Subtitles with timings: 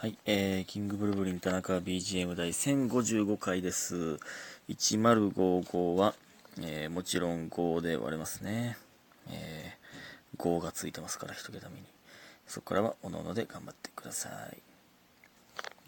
[0.00, 4.18] はい、えー、キングブルブリン田中 BGM 第1055回です。
[4.70, 6.14] 1055は、
[6.62, 8.78] えーもちろん5で割れますね。
[9.28, 11.82] えー、5がついてますから、一桁目に。
[12.46, 14.62] そこからは、おのので頑張ってください。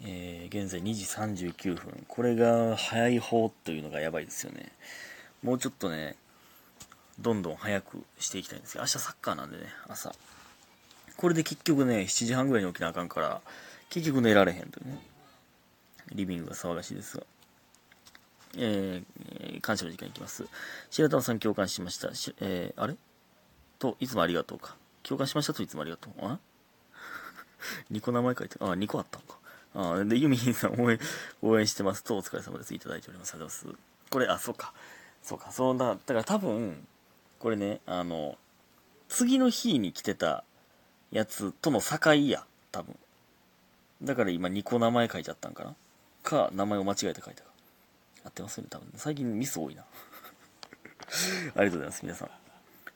[0.03, 1.05] えー、現在2時
[1.51, 2.05] 39分。
[2.07, 4.73] これが早い方というのがやばいですよね。
[5.41, 6.17] もうちょっとね、
[7.19, 10.13] どんどん早くしていきたいんですけど、明日サッカーなんでね、朝。
[11.17, 13.41] これで結局ね、7時半ぐらいに起きなあかんから、
[13.93, 14.97] 結局寝られへんというね。
[16.15, 17.23] リビングが騒がしいですが。
[18.57, 20.47] えー、感謝の時間いきます。
[20.89, 22.15] 白玉さん共感しました。
[22.15, 22.95] しえー、あれ？
[23.77, 24.75] と、いつもありがとうか。
[25.03, 26.13] 共感しましたといつもありがとう。
[26.25, 26.39] あ？
[27.93, 29.37] 2個名前書いてあ、2個あったのか。
[29.99, 30.99] あで、ユミヒンさん応援、
[31.43, 32.73] 応援してますと、お疲れ様です。
[32.73, 33.35] いただいております。
[33.35, 34.09] ありがとうございます。
[34.09, 34.73] これ、あ、そうか。
[35.21, 35.51] そうか。
[35.51, 36.87] そうだ、だから多分、
[37.37, 38.39] これね、あの、
[39.07, 40.43] 次の日に来てた
[41.11, 42.97] やつとの境や、多分。
[44.03, 45.75] だから今2個名前書いちゃったんかな？
[46.23, 47.49] か、名前を間違えて書いたか。
[48.25, 48.87] 合ってますよね、多分。
[48.95, 49.83] 最近ミス多いな。
[51.55, 52.29] ありがとうございます、皆さん。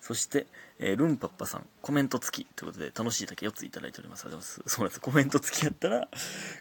[0.01, 0.47] そして、
[0.79, 4.21] えールンパッパさん、コメント付きということで、楽しいだけ4ついただいております。
[4.21, 4.75] ありがとうございます。
[4.75, 5.01] そうなんです。
[5.01, 6.07] コメント付きやったら、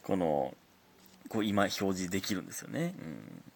[0.03, 0.57] この、
[1.29, 2.95] こう今表示できるんですよね。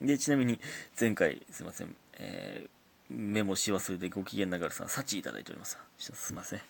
[0.00, 0.61] うん、で、ちなみに、
[0.98, 2.80] 前回、すいません、えー
[3.11, 5.77] メモし忘れてご機嫌ながらさん、幸いただいております。
[5.98, 6.61] すいません。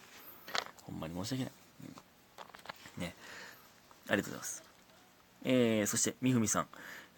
[0.85, 1.53] ほんまに申し訳ない。
[2.97, 3.15] うんね。
[4.11, 4.63] ありがとうございます。
[5.45, 6.67] えー、そして、みふみさん、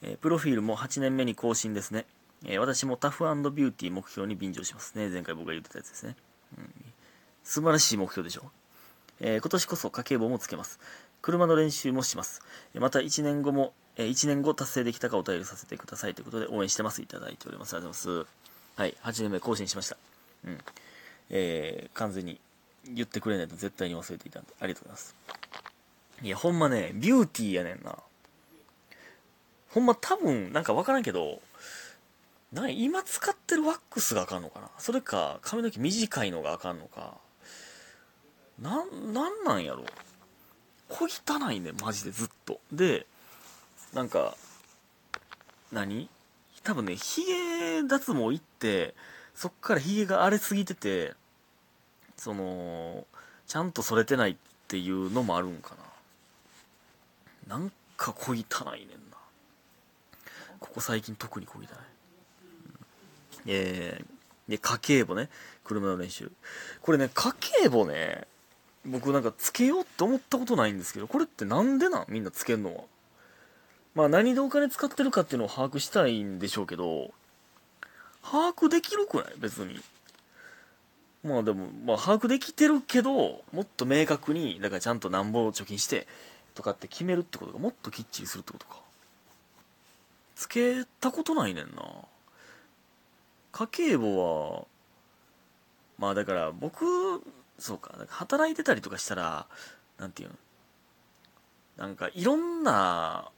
[0.03, 2.05] えープロフィールも8年目に更新ですね。
[2.45, 5.09] えー私もタフビューティー目標に便乗しますね。
[5.09, 6.17] 前回僕が言ってたやつですね。
[6.59, 6.71] うん、
[7.45, 8.51] 素晴らしい目標でしょう。
[9.21, 10.79] えー今年こそ家計簿もつけます。
[11.23, 12.43] 車の練習もします。
[12.75, 17.01] また1年後も、え1年後達成できたかお便りさせてくださいということで応援してます。
[17.01, 17.75] いただいております。
[17.75, 18.81] ありがとうございます。
[18.81, 19.97] はい、8年目更新しました。
[20.45, 20.59] うん。
[21.31, 22.41] えー完全に
[22.85, 25.62] 言ってくれないと絶対に忘れていたんで、ありがとうございます。
[26.23, 27.97] いや、ほんまね、ビューティーやねんな。
[29.71, 31.41] ほんま多分、なんかわからんけど、
[32.53, 37.17] な今使ってるワックスがあかんのかなそれか、髪の毛短いのがあかんのか。
[38.61, 39.85] な、なんなんやろ
[40.89, 42.61] 小汚いね、マジでずっと。
[42.71, 43.07] で、
[43.95, 44.37] なんか、
[45.73, 46.09] 何？
[46.63, 48.95] 多分ね、ヒゲ脱毛行って、
[49.35, 51.15] そっからヒゲが荒れすぎてて、
[52.17, 53.07] その、
[53.47, 54.37] ちゃんと剃れてないっ
[54.69, 55.92] ていうのもあるんかな。
[57.47, 59.17] なんか小汚いねんな。
[60.61, 61.67] ここ最近特に小汚い。
[63.47, 65.29] えー、で、家計簿ね。
[65.65, 66.31] 車の練習。
[66.81, 68.27] これね、家計簿ね、
[68.85, 72.07] 僕なんかつけようって思ったことないんですけど、これってなんでなん？
[72.09, 72.83] みんなつけんのは。
[73.95, 77.13] まあ何でお金使ってるかっていうのを把握したいんでしょうけど、
[78.23, 79.35] 把握できるくない？
[79.39, 79.81] 別に。
[81.25, 86.09] まあでも、まあ把握できてるけど、もっと明確に、だからちゃんとなんぼ貯金して、
[86.55, 88.77] とかって決めるってことがもっときっちりするってことか。
[90.35, 91.83] つけたことないねんな。
[93.53, 94.67] 家計簿は、
[95.99, 97.23] まあだから僕、
[97.59, 99.47] そうか、か働いてたりとかしたら、
[99.99, 100.35] なんていうの
[101.77, 103.31] なんかいろんな、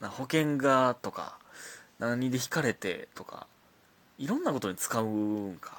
[0.00, 1.38] な保険がとか、
[1.98, 3.46] 何で引かれてとか、
[4.18, 5.78] いろんなことに使うんか。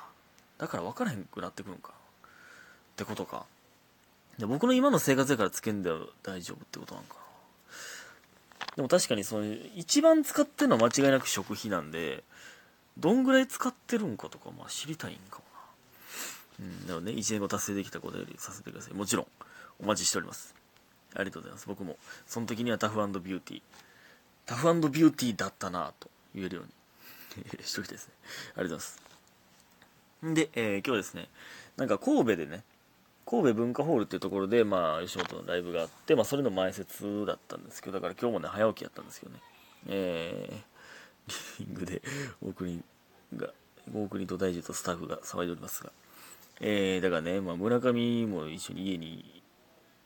[0.58, 1.94] だから分からへんくなってくるんか。
[1.94, 3.46] ってことか。
[4.40, 5.92] で僕の今の生活やからつけんで
[6.24, 7.20] 大丈夫ってことなんかな。
[8.78, 12.24] でも確かにその、一番使ってるのは間違いなく食費なんで、
[12.98, 15.44] どんぐらい使ってるんかとか、まあ知りたいんかも
[16.60, 16.66] な。
[16.66, 18.94] うん、だからね、1年後達成できたことよりさせてください。
[18.94, 19.28] もちろん、
[19.84, 20.56] お待ちしております。
[21.14, 21.68] ありがとうございます。
[21.68, 23.62] 僕も、その時にはタフビューティー。
[24.46, 28.14] タフビューティーだったなと言えるように しときたいですね。
[28.24, 29.02] ありがとうございます。
[30.26, 31.30] んで、えー今日はですね、
[31.76, 32.64] なんか神戸でね、
[33.30, 39.40] 神戸文化ホールっていうところで、まあ、吉本のライブがあって、まあ、それの前説だったんですけど、だから今日もね、早起きやったんですけどね、
[39.88, 42.02] えー、リビングで、
[42.42, 42.84] 大国
[43.36, 43.50] が、
[43.94, 45.92] 大国と大樹とスタッフが騒いでおりますが、
[46.60, 49.44] えー、だからね、まあ、村上も一緒に家に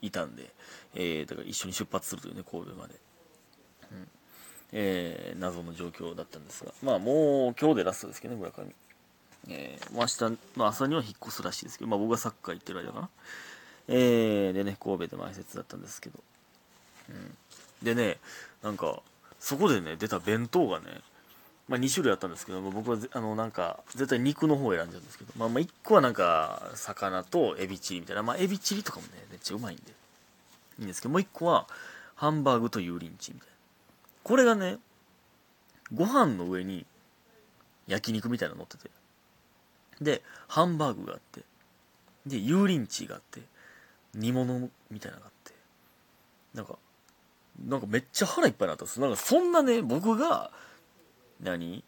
[0.02, 0.52] いたんで、
[0.94, 2.96] えー、だから一緒に出発するというね、神戸まで。
[3.92, 4.08] うん
[4.76, 8.74] えー、謎の状況だったんですが、まあもう今日でラストですけどね、村上。
[9.50, 13.10] えー、明日の朝には引っ越すらしいですけど、まあ僕がサッカー行ってる間かな。
[13.88, 16.20] えー、でね、神戸で前説だったんですけど。
[17.10, 17.38] うん。
[17.84, 18.18] でね、
[18.62, 19.02] なんか、
[19.40, 20.86] そこでね、出た弁当がね、
[21.68, 29.84] まあ2種類あったんですけど、まあ僕はあの、なんか、絶対肉の方を選んじゃうんですけど、まあまあ1個はなんか、魚とエビチリみたいな、まあエビチリとかもね、めっちゃうまいんで、
[30.80, 31.68] いいんですけど、もう1個は、
[32.16, 33.54] ハンバーグと油淋鶏みたいな。
[34.24, 34.78] これがね、
[35.94, 36.86] ご飯の上に
[37.88, 38.90] 焼肉みたいなの乗ってて。
[40.04, 41.42] で、ハンバーグがあって、
[42.26, 43.42] で、油淋鶏があって、
[44.14, 45.54] 煮物みたいなのがあって、
[46.54, 46.78] なんか、
[47.68, 49.00] なんかめっちゃ腹いっぱいになったんです。
[49.00, 50.52] なんかそんなね僕が
[51.42, 51.84] 何？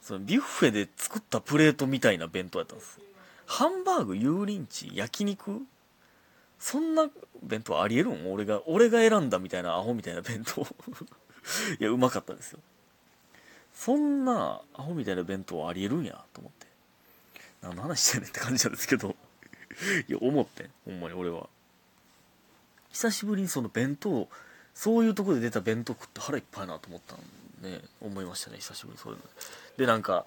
[0.00, 3.00] そのビュッフェで作ったプレートみたいな弁当やったんです。
[3.46, 5.62] ハンバーグ油淋鶏焼肉？
[6.60, 7.08] そんな
[7.42, 8.32] 弁当ありえるん？
[8.32, 10.62] 俺が俺が選んだみたいなアホみたいな弁当。
[11.80, 12.60] いやうまかったですよ。
[13.74, 16.66] そんなアホみたいな弁当ありえるんやと思って。
[17.62, 19.16] 何の話してんねんって感じなんですけど。
[20.08, 21.48] いや思ってほんまに俺は。
[22.90, 24.28] 久しぶりにその弁当
[24.74, 27.18] そういうとこで出た弁当食って腹いっぱいなと思ったん
[27.62, 29.24] で思いましたね久しぶりにそういうの
[29.76, 30.26] でなんか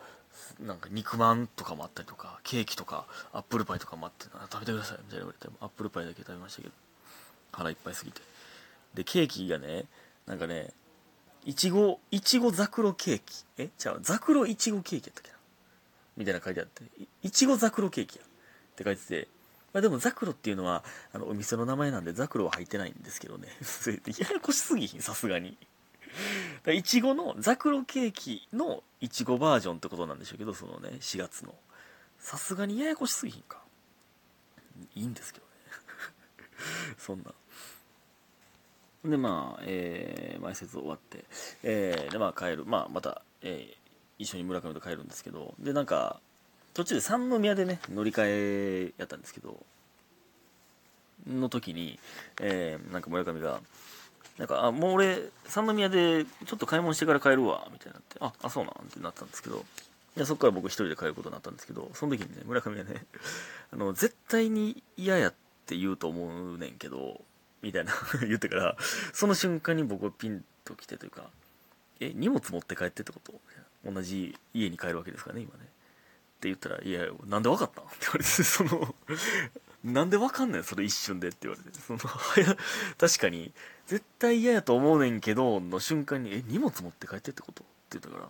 [0.62, 6.74] なんか肉まんとかもあったりとかケーキとかアップルパイとかもあって食べてくださいみたいな言われてアップルパイだけ食べましたけど
[7.52, 8.22] 腹いっぱいすぎて。
[8.94, 9.86] でケーキがね
[10.26, 10.72] なんかね
[11.46, 13.44] いちごいちごザクロケーキ。
[13.58, 13.70] え？
[13.78, 15.38] じゃあザクロいちごケーキやったっけな？
[16.18, 16.84] みたいな書いてあって
[17.24, 18.28] いちごザクロケーキやっ
[18.76, 19.28] て書いてて
[19.74, 20.84] まあ、でもザクロっていうのは
[21.14, 23.48] あのお店の名前なんでザクロは入ってないんですけどね。
[24.20, 25.58] ややこしすぎひんさすがに。
[26.68, 31.56] いちごのザクロケーキのいちごバージョンってことなんでしょうけどそのね4月の。
[32.20, 33.62] さすがにややこしすぎひんか。
[34.96, 35.52] いいんですけどね。
[37.00, 37.34] そんな。
[39.04, 41.26] でまあ、えー、前説終わって、
[41.64, 42.66] えー、でまあ帰る。
[42.66, 43.83] まあまた、えー、
[44.20, 46.20] 一緒に村上と帰るんですけどでなんか
[46.74, 49.58] 途中で三宮でね乗り換えやったんですけど
[51.28, 52.00] の時に、
[52.42, 53.62] えー、なんか村上が
[54.38, 59.64] なんか、あ、もう俺、三宮でちょっと買い物してから帰るわ、みたいになって、あ、あ、そうなんってなったんですけど、
[60.18, 63.06] いやそこから僕一人で帰ることになったんですけど、その時にね、村上がね、
[63.72, 65.34] あの、絶対に嫌やっ
[65.68, 67.22] て言うと思うねんけど、
[67.62, 68.76] みたいな言ってから、
[69.14, 71.30] その瞬間に僕はピンと来てというか、
[72.00, 73.34] え、荷物持って帰ってってこと？
[73.34, 75.64] みたいな同じ家に帰るわけですからね、今ね。
[75.64, 75.66] っ
[76.44, 78.96] て言ったら、いや、なんでわかったって言われて、その
[79.84, 81.78] なんでわかんないそれ一瞬でって言われて。
[81.80, 82.00] その、
[82.98, 83.52] 確かに、
[83.88, 87.64] 絶対嫌やと思うねんけど、の瞬間に、え、荷物持って帰ってってこと？
[87.64, 88.30] って言ったから。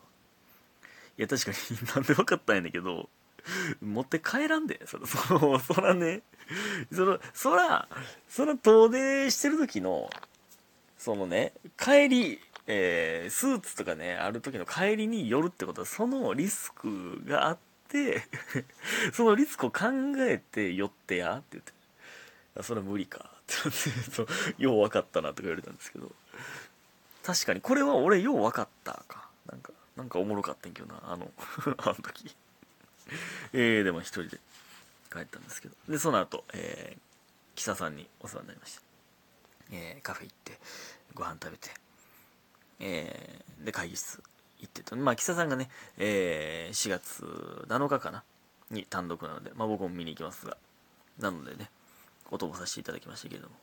[1.17, 1.57] いや、確かに
[1.95, 3.07] なんでわかったんやねんけど、
[3.81, 4.81] 持って帰らんで。
[4.87, 6.21] その、その、そらね、
[6.91, 7.87] その、そら、
[8.27, 10.09] そら遠出してる時の、
[10.97, 17.57] そのね、帰り、えー、スーツとかね、ある時の帰りに寄るってことは、そのリスクがあっ
[17.89, 18.23] て、
[19.13, 19.85] そのリスクを考
[20.19, 24.27] えて寄ってやって言って、それは無理かって言ってそう、
[24.57, 26.11] よう分かったなとか言われたんですけど、
[27.23, 29.29] 確かにこれは俺よう分かったか。
[29.49, 31.31] なんか、なんかおもろかったんけどな、あの、
[31.77, 32.35] あの時。
[33.53, 34.39] えー、でも一人で
[35.11, 35.75] 帰ったんですけど。
[35.89, 36.99] で、その後、えー、
[37.55, 38.81] キサさんにお世話になりました。
[39.71, 40.59] えー、カフェ行って、
[41.13, 41.69] ご飯食べて、
[42.79, 44.21] えー、で、会議室
[44.59, 44.95] 行ってた。
[44.95, 48.23] まあ、キサさんがね、えー、4月7日かな
[48.71, 50.57] に単独なので、まあ僕も見に行きますが、
[51.19, 51.69] なのでね、
[52.31, 53.55] お供させていただきましたけれども。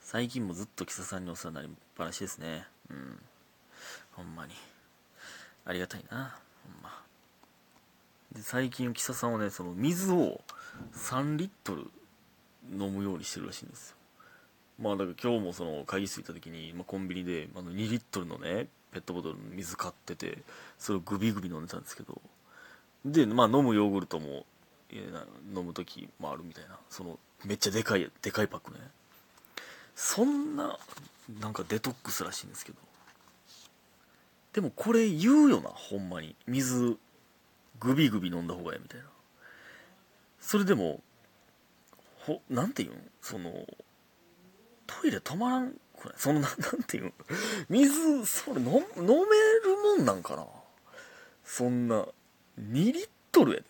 [0.00, 2.66] 最近もずっとキサさんにお世話になりっぱなしですね。
[2.90, 3.18] うん。
[4.12, 4.52] ほんまに。
[5.64, 6.36] ありがたいな。
[6.64, 7.02] ほんま。
[8.32, 10.40] で、最近キサさんはね、その水を
[10.94, 11.90] 3リットル
[12.70, 13.96] 飲むようにしてるらしいんですよ。
[14.82, 20.38] まあだから今日もその会議室行った時に、まあ、コンビニであの2リットルのねペットボトルの水買ってて
[20.78, 22.20] それをグビグビ飲んでたんですけど
[23.04, 24.44] でまあ飲むヨーグルトも
[24.92, 28.78] 飲む時もあるみたいなそのめっちゃでかいでかいパックね。
[29.94, 30.78] そんな
[31.40, 32.78] なんかデトックスらしいんですけど。
[34.52, 36.36] でもこれ言うよなほんまに。
[36.46, 36.96] 水
[37.80, 39.06] グビグビ飲んだ方がいいみたいな。
[40.40, 41.00] それでも
[42.26, 43.10] ほなんて言うん？
[43.20, 43.66] その
[45.00, 47.04] トイレ止まらんこれそのななんていう？
[47.04, 47.12] の
[47.68, 49.18] 水それ飲飲める
[49.96, 50.44] もんなんかな？
[51.44, 52.04] そんな
[52.60, 53.64] 2リットルやで。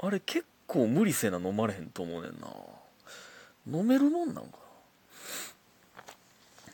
[0.00, 2.48] あれ結構無理せな飲まれへんと思うねんな。
[3.66, 4.50] 飲めるもんなんか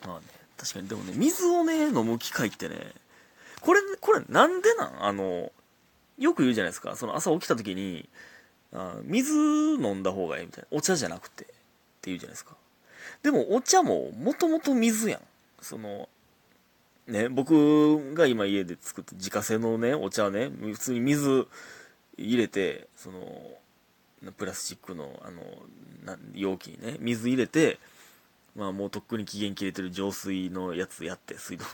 [0.02, 0.08] な？
[0.08, 0.26] まあね
[0.56, 0.88] 確かに。
[0.88, 2.76] でもね水をね飲む機会ってね
[3.60, 5.04] これこれなんでなん？
[5.04, 5.52] あの
[6.18, 6.96] よく言うじゃないですか。
[6.96, 8.08] その朝起きた時に
[8.74, 10.76] あ水飲んだ方がいいみたいな。
[10.76, 11.54] お茶じゃなくてって
[12.04, 12.54] 言うじゃないですか。
[13.22, 15.20] でもお茶ももともと水やん。
[15.60, 16.08] その、
[17.06, 21.46] ね、僕が今家で作った自家製のね、お茶ね、普通に水
[22.16, 23.20] 入れて、その、
[24.36, 25.42] プラスチックの、あの、
[26.34, 27.78] 容器にね、水入れて、
[28.56, 31.70] まあもうとっくに期限切れてる浄水のやつやって、水道ね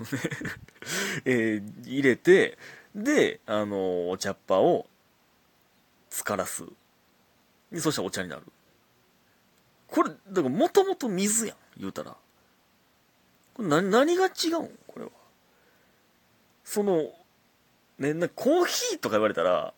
[1.25, 2.59] えー、入れて、
[2.95, 4.87] で、あの、お茶っ葉を、
[6.11, 6.65] 浸からす。
[7.79, 8.43] そしたらお茶になる。
[9.89, 12.17] これ、だからもともと水やん、言うたら。
[13.55, 14.69] これ何、何が違うん？
[14.87, 15.11] これは。
[16.65, 17.11] その、
[17.99, 19.73] ね、なコーヒーとか言われたら、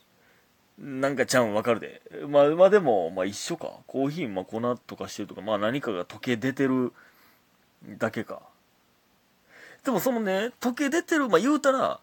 [0.78, 2.02] なんかちゃうんわかるで。
[2.28, 3.72] まあ、まあでも、まあ一緒か。
[3.86, 6.92] コーヒー、まあ粉とかしてるとか、まあ何かが溶け出てる
[7.86, 8.42] だけか。
[9.84, 12.00] でもそのね、溶け出てる、まあ、言うたら、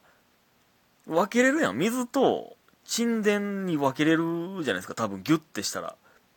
[1.07, 1.77] 分けれるやん。
[1.77, 4.95] 水と沈殿に分けれるじゃないですか。
[4.95, 5.95] 多分ギュッてしたら。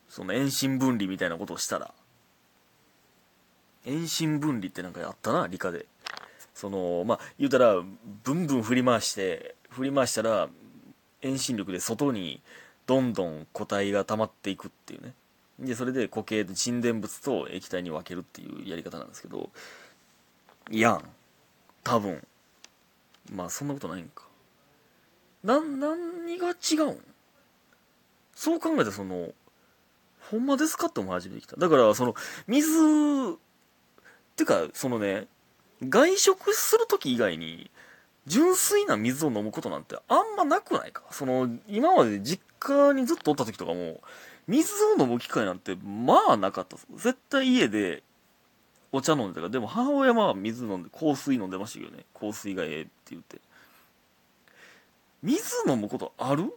[0.09, 1.93] その遠心分離みたいなことをしたら。
[3.85, 5.85] 遠心分離ってなんかあったな、理科で。
[6.53, 7.75] その、まあ、言うたら、
[8.23, 10.49] ブンブン振り回して、振り回したら、
[11.21, 12.41] 遠心力で外に
[12.85, 15.13] どんどん固体が溜まっていくっていうね。
[15.59, 19.49] で、それで固形で沈殿物と液体に分けるっていうやり方なんですけど、
[20.71, 21.03] いやん。
[21.83, 22.25] 多分。
[23.31, 24.23] まあ、そんなことないんか。
[25.43, 27.03] な、何が違うん？
[28.35, 29.29] そう考えたらその、
[30.29, 31.55] ほんまですかって思い始めてきた。
[31.55, 32.15] だから、その、
[32.47, 33.37] 水、っ
[34.35, 35.27] てか、そのね、
[35.81, 37.71] 外食するとき以外に、
[38.27, 44.01] 純粋な水を飲むことなんてあんまなくないかその、今まで実家にずっとおった時とかも、
[44.47, 48.03] 水を飲む機会なんて、まあなかった絶対家で
[48.91, 52.05] お茶飲んでたから、でも母親は水飲んで、香水飲んでましたけどね。
[52.19, 53.39] 香水がええって言って。
[55.23, 56.53] 水飲むことある？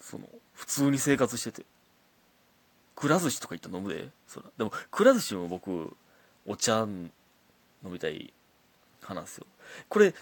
[0.00, 1.64] その、普通に生活してて。
[3.00, 4.10] くら寿司とか行ったら飲むで。
[4.28, 4.46] そら。
[4.58, 5.96] でも、くら寿司も僕、
[6.46, 7.10] お茶飲
[7.82, 8.34] みたい
[9.00, 9.46] 派なんですよ。
[9.88, 10.14] これ、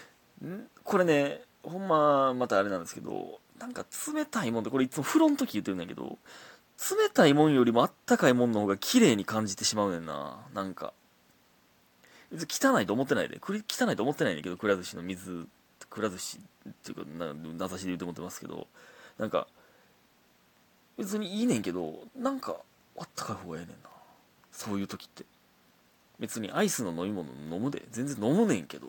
[0.85, 6.17] これね、ほんま、またあれなんですけど、なんか冷たいもんで、これいつも風呂の時言ってるんだけど、
[6.89, 10.39] 冷たいもんよりもあったかいもんの方が綺麗に感じてしまうねんな。
[10.53, 10.93] なんか。
[12.31, 13.41] 汚いと思ってないで。
[13.41, 15.49] 汚いと思ってないんだけど、くら寿司の水、
[15.89, 18.67] くら寿司っていうか、な、名指しで言うと思ってますけど、
[19.17, 19.47] なんか、
[20.97, 22.57] 別にいいねんけど、なんか、
[22.99, 23.89] あったかい方がええねんな。
[24.51, 25.25] そういう時って。
[26.19, 27.85] 別にアイスの飲み物飲むで。
[27.91, 28.87] 全然飲むねんけど。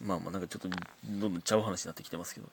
[0.00, 2.48] まあまあなんかちょっとどんどんちゃう話になってきてますけど。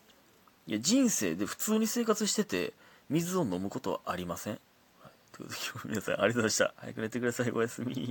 [0.68, 2.74] いや、人生で普通に生活してて、
[3.10, 4.54] 水を飲むことはありません。
[5.02, 6.74] はい、ということで今日皆さんありがとうございました。
[6.78, 7.52] 早く寝てください。
[7.52, 8.08] おやすみ。